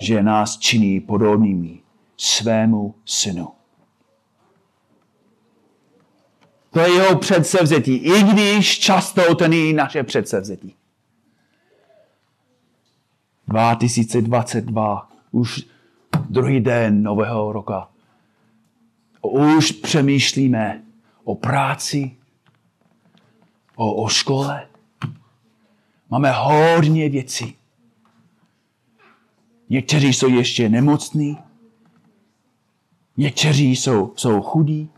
[0.00, 1.82] že nás činí podobnými
[2.16, 3.53] svému synu.
[6.74, 10.74] To je jeho předsevzetí, i když často to není naše předsevzetí.
[13.48, 15.66] 2022, už
[16.30, 17.88] druhý den nového roka.
[19.22, 20.82] Už přemýšlíme
[21.24, 22.16] o práci,
[23.76, 24.66] o, o škole,
[26.14, 27.56] Máme hodně věcí.
[29.68, 31.38] Někteří jsou ještě nemocní,
[33.16, 34.90] někteří jsou, jsou chudí.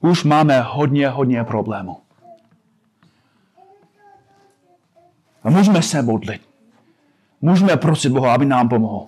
[0.00, 1.96] Už máme hodně, hodně problémů.
[5.42, 6.48] A můžeme se modlit.
[7.40, 9.06] Můžeme prosit Boha, aby nám pomohl.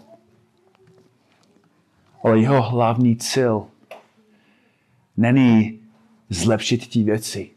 [2.25, 3.67] Ale jeho hlavní cíl
[5.17, 5.81] není
[6.31, 7.51] zlepšit ty věci.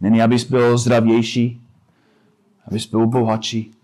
[0.00, 1.60] Není, abys byl zdravější,
[2.66, 3.74] abys byl bohatší,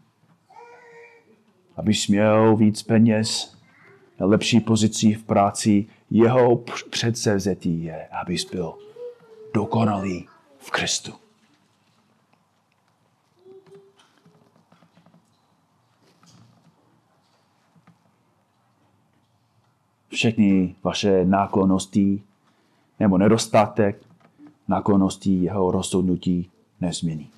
[1.76, 3.56] abys měl víc peněz,
[4.20, 5.86] na lepší pozici v práci.
[6.10, 6.56] Jeho
[6.90, 8.74] předsevzetí je, abys byl
[9.54, 10.28] dokonalý
[10.58, 11.12] v Kristu.
[20.08, 22.22] Všechny vaše náklonosti
[23.00, 24.02] nebo nedostatek
[24.68, 26.50] nákonností jeho rozhodnutí
[26.80, 27.30] nezmění.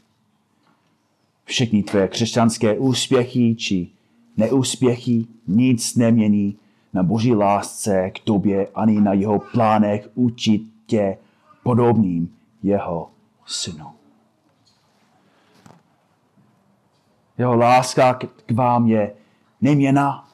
[1.44, 3.88] Všechny tvé křesťanské úspěchy či
[4.36, 6.58] neúspěchy nic nemění
[6.96, 11.18] na boží lásce k tobě ani na jeho plánech učit tě
[11.62, 13.10] podobným jeho
[13.46, 13.86] synu.
[17.38, 18.14] Jeho láska
[18.46, 19.12] k vám je
[19.60, 20.28] neměná.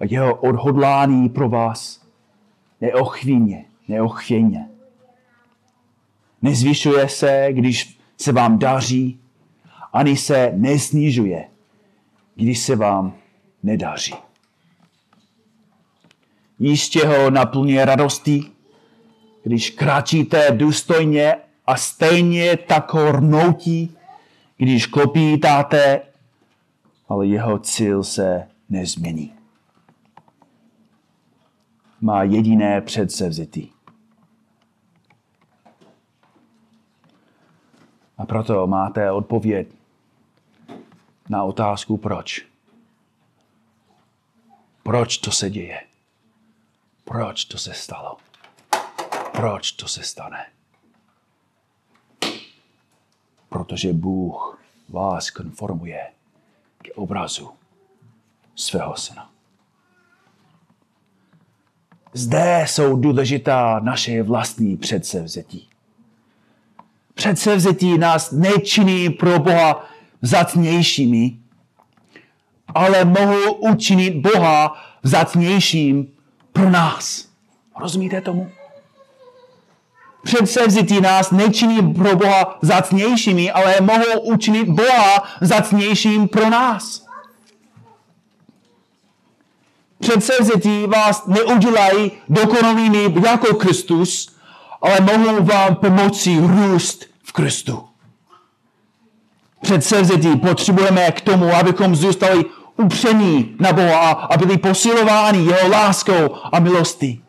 [0.00, 2.06] A jeho odhodlání pro vás
[2.80, 4.68] neochvíně, neochvěně.
[6.42, 9.20] Nezvyšuje se, když se vám daří,
[9.92, 11.48] ani se nesnižuje,
[12.34, 13.14] když se vám
[13.62, 14.25] nedaří.
[16.58, 18.52] Jistě ho naplňuje radostí,
[19.42, 21.36] když kráčíte důstojně
[21.66, 23.96] a stejně tak hrnoutí,
[24.56, 26.00] když klopítáte,
[27.08, 29.34] ale jeho cíl se nezmění.
[32.00, 33.72] Má jediné předsevzetí.
[38.18, 39.68] A proto máte odpověď
[41.28, 42.46] na otázku proč.
[44.82, 45.85] Proč to se děje?
[47.08, 48.16] Proč to se stalo?
[49.32, 50.46] Proč to se stane?
[53.48, 56.06] Protože Bůh vás konformuje
[56.78, 57.50] k obrazu
[58.54, 59.30] svého syna.
[62.12, 65.68] Zde jsou důležitá naše vlastní předsevzetí.
[67.14, 69.86] Předsevzetí nás nečiní pro Boha
[70.22, 71.38] vzácnějšími,
[72.74, 76.15] ale mohou učinit Boha vzácnějším
[76.56, 77.28] pro nás.
[77.80, 78.50] Rozumíte tomu?
[80.24, 87.06] Předsevzetí nás nečiní pro Boha vzácnějšími, ale mohou učinit Boha vzácnějším pro nás.
[89.98, 94.36] Předsevzetí vás neudělají dokonalými jako Kristus,
[94.82, 97.88] ale mohou vám pomoci růst v Kristu.
[99.62, 102.44] Předsevzetí potřebujeme k tomu, abychom zůstali
[102.76, 107.22] upření na Boha a byli posilováni jeho láskou a milostí.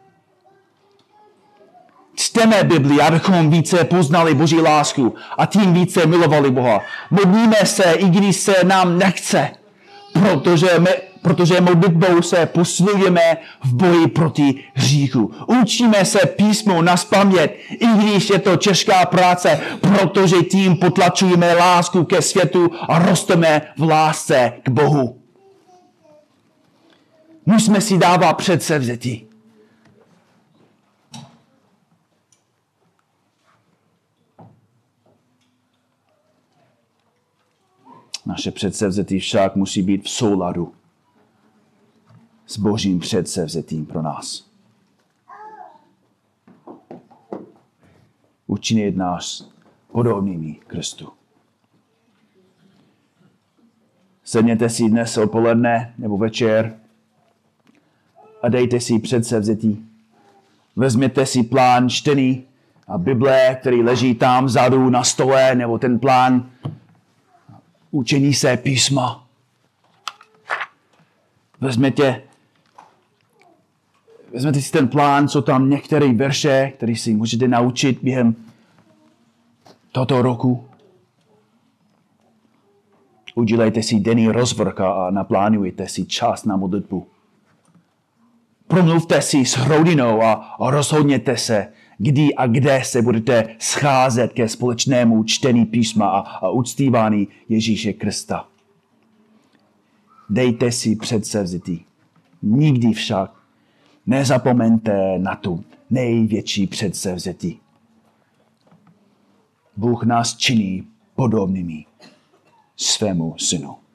[2.15, 6.81] Čteme Bibli, abychom více poznali Boží lásku a tím více milovali Boha.
[7.11, 9.49] Modlíme se, i když se nám nechce,
[10.13, 10.89] protože, my,
[11.21, 15.31] protože modlitbou se posilujeme v boji proti hříchu.
[15.61, 22.03] Učíme se písmo na spamět, i když je to těžká práce, protože tím potlačujeme lásku
[22.03, 25.26] ke světu a rosteme v lásce k Bohu.
[27.49, 29.27] Musíme si dávat předsevzetí.
[38.25, 40.73] Naše předsevzetí však musí být v souladu
[42.47, 44.47] s božím předsevzetím pro nás.
[48.47, 49.49] Učinit nás
[49.91, 51.09] podobnými Kristu.
[54.23, 56.86] Sedněte si dnes odpoledne nebo večer
[58.41, 59.85] a dejte si předsevzetí.
[60.75, 62.43] Vezměte si plán čtený
[62.87, 66.49] a Bible, který leží tam vzadu na stole, nebo ten plán
[67.91, 69.27] učení se písma.
[71.61, 72.21] Vezměte,
[74.33, 78.35] vezměte si ten plán, co tam některé verše, které si můžete naučit během
[79.91, 80.63] tohoto roku.
[83.35, 87.07] Udělejte si denní rozvrka a naplánujte si čas na modlitbu.
[88.67, 95.23] Promluvte si s rodinou a, rozhodněte se, kdy a kde se budete scházet ke společnému
[95.23, 98.47] čtení písma a, uctívání Ježíše Krista.
[100.29, 101.79] Dejte si předsevzitý.
[102.41, 103.31] Nikdy však
[104.05, 107.59] nezapomeňte na tu největší předsevzetí.
[109.77, 111.85] Bůh nás činí podobnými
[112.75, 113.86] svému synu.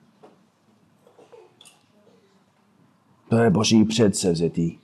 [3.32, 4.78] To je boží předsevzetí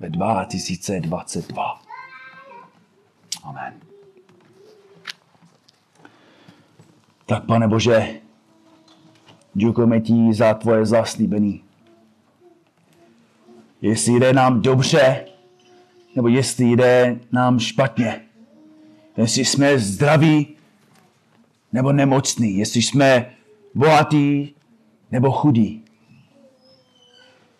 [0.00, 1.80] ve 2022.
[3.42, 3.74] Amen.
[7.26, 8.20] Tak pane Bože,
[9.54, 11.64] děkujeme ti za tvoje zaslíbení.
[13.82, 15.26] Jestli jde nám dobře,
[16.16, 18.20] nebo jestli jde nám špatně.
[19.16, 20.56] Jestli jsme zdraví,
[21.72, 22.58] nebo nemocní.
[22.58, 23.34] Jestli jsme
[23.74, 24.54] bohatí,
[25.10, 25.84] nebo chudí.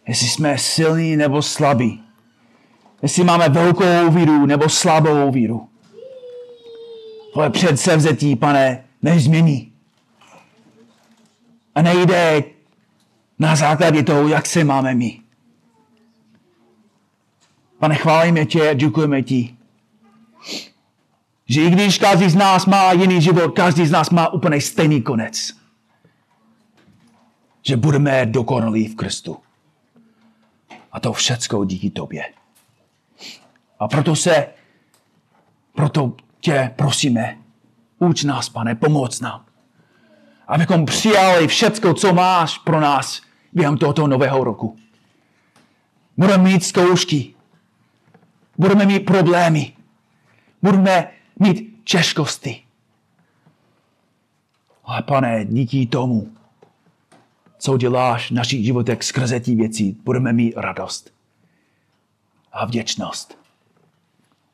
[0.09, 2.03] Jestli jsme silní, nebo slabí.
[3.03, 5.69] Jestli máme velkou víru nebo slabou víru.
[7.33, 9.73] Tvoje předsevzetí, pane, nezmění.
[11.75, 12.45] A nejde
[13.39, 15.21] na základě toho, jak se máme my.
[17.79, 19.57] Pane, chválíme tě a děkujeme ti,
[21.49, 25.03] že i když každý z nás má jiný život, každý z nás má úplně stejný
[25.03, 25.53] konec.
[27.63, 29.37] Že budeme dokonalí v Kristu.
[30.93, 32.25] A to všecko díky tobě.
[33.79, 34.47] A proto se,
[35.75, 37.39] proto tě prosíme,
[37.99, 39.45] uč nás, pane, pomoc nám.
[40.49, 43.23] Abychom přijali všecko, co máš pro nás
[43.53, 44.79] během tohoto nového roku.
[46.17, 47.35] Budeme mít zkoušky.
[48.59, 49.73] Budeme mít problémy.
[50.63, 52.65] Budeme mít těžkosti.
[54.85, 56.33] Ale pane, díky tomu,
[57.61, 61.13] co děláš v našich životech skrze tí věcí, budeme mít radost
[62.53, 63.39] a vděčnost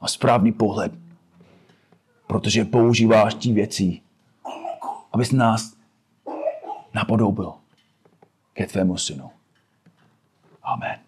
[0.01, 0.93] a správný pohled,
[2.27, 4.03] protože používáš tí věcí,
[5.13, 5.77] abys nás
[6.95, 7.53] napodobil
[8.53, 9.31] ke tvému synu.
[10.63, 11.06] Amen.